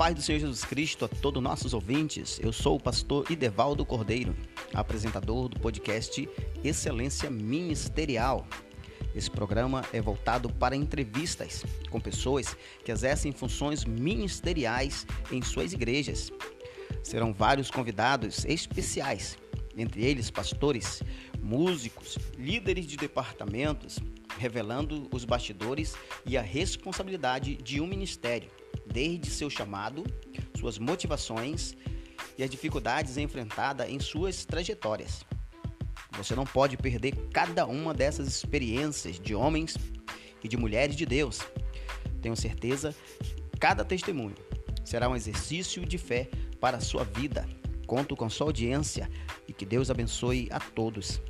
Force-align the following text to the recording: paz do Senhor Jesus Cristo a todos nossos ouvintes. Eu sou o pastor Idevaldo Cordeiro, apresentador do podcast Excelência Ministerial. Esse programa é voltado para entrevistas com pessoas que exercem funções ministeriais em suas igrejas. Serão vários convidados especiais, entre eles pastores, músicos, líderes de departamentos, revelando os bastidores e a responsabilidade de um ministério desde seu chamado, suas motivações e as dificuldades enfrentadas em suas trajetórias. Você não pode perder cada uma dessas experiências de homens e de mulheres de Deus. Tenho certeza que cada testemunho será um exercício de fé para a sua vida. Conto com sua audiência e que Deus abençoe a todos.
paz 0.00 0.14
do 0.14 0.22
Senhor 0.22 0.38
Jesus 0.38 0.64
Cristo 0.64 1.04
a 1.04 1.08
todos 1.08 1.42
nossos 1.42 1.74
ouvintes. 1.74 2.40
Eu 2.42 2.54
sou 2.54 2.76
o 2.76 2.80
pastor 2.80 3.30
Idevaldo 3.30 3.84
Cordeiro, 3.84 4.34
apresentador 4.72 5.46
do 5.46 5.60
podcast 5.60 6.26
Excelência 6.64 7.28
Ministerial. 7.28 8.46
Esse 9.14 9.30
programa 9.30 9.84
é 9.92 10.00
voltado 10.00 10.48
para 10.54 10.74
entrevistas 10.74 11.66
com 11.90 12.00
pessoas 12.00 12.56
que 12.82 12.90
exercem 12.90 13.30
funções 13.30 13.84
ministeriais 13.84 15.06
em 15.30 15.42
suas 15.42 15.74
igrejas. 15.74 16.32
Serão 17.02 17.34
vários 17.34 17.70
convidados 17.70 18.46
especiais, 18.46 19.36
entre 19.76 20.02
eles 20.02 20.30
pastores, 20.30 21.02
músicos, 21.42 22.16
líderes 22.38 22.86
de 22.86 22.96
departamentos, 22.96 23.98
revelando 24.38 25.10
os 25.12 25.26
bastidores 25.26 25.94
e 26.24 26.38
a 26.38 26.42
responsabilidade 26.42 27.56
de 27.56 27.82
um 27.82 27.86
ministério 27.86 28.48
desde 28.92 29.30
seu 29.30 29.48
chamado, 29.48 30.04
suas 30.58 30.78
motivações 30.78 31.74
e 32.36 32.42
as 32.42 32.50
dificuldades 32.50 33.16
enfrentadas 33.16 33.88
em 33.88 33.98
suas 33.98 34.44
trajetórias. 34.44 35.24
Você 36.16 36.34
não 36.34 36.44
pode 36.44 36.76
perder 36.76 37.12
cada 37.32 37.66
uma 37.66 37.94
dessas 37.94 38.26
experiências 38.26 39.18
de 39.18 39.34
homens 39.34 39.76
e 40.42 40.48
de 40.48 40.56
mulheres 40.56 40.96
de 40.96 41.06
Deus. 41.06 41.40
Tenho 42.20 42.36
certeza 42.36 42.94
que 43.22 43.58
cada 43.58 43.84
testemunho 43.84 44.34
será 44.84 45.08
um 45.08 45.16
exercício 45.16 45.84
de 45.86 45.96
fé 45.96 46.28
para 46.60 46.78
a 46.78 46.80
sua 46.80 47.04
vida. 47.04 47.48
Conto 47.86 48.16
com 48.16 48.28
sua 48.28 48.46
audiência 48.46 49.10
e 49.48 49.52
que 49.52 49.64
Deus 49.64 49.90
abençoe 49.90 50.48
a 50.50 50.60
todos. 50.60 51.20